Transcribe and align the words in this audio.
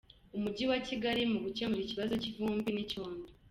Umujyi 0.35 0.63
wa 0.71 0.79
Kigali 0.87 1.21
mu 1.31 1.37
gukemura 1.45 1.81
ikibazo 1.83 2.13
cy’ivumbi 2.21 2.69
n’icyondo 2.71 3.27